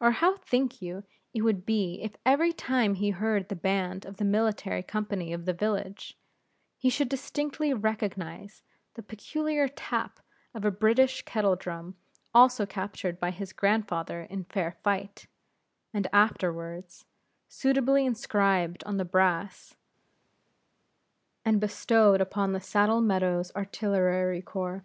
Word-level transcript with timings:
Or 0.00 0.10
how 0.10 0.38
think 0.38 0.82
you 0.82 1.04
it 1.32 1.42
would 1.42 1.64
be 1.64 2.00
if 2.02 2.16
every 2.26 2.52
time 2.52 2.94
he 2.94 3.10
heard 3.10 3.48
the 3.48 3.54
band 3.54 4.04
of 4.04 4.16
the 4.16 4.24
military 4.24 4.82
company 4.82 5.32
of 5.32 5.44
the 5.44 5.52
village, 5.52 6.18
he 6.78 6.90
should 6.90 7.08
distinctly 7.08 7.72
recognize 7.72 8.64
the 8.94 9.04
peculiar 9.04 9.68
tap 9.68 10.18
of 10.52 10.64
a 10.64 10.72
British 10.72 11.22
kettle 11.24 11.54
drum 11.54 11.94
also 12.34 12.66
captured 12.66 13.20
by 13.20 13.30
his 13.30 13.52
grandfather 13.52 14.22
in 14.22 14.42
fair 14.46 14.72
fight, 14.82 15.28
and 15.94 16.08
afterwards 16.12 17.04
suitably 17.46 18.04
inscribed 18.04 18.82
on 18.82 18.96
the 18.96 19.04
brass 19.04 19.76
and 21.44 21.60
bestowed 21.60 22.20
upon 22.20 22.52
the 22.52 22.60
Saddle 22.60 23.00
Meadows 23.00 23.52
Artillery 23.54 24.42
Corps? 24.42 24.84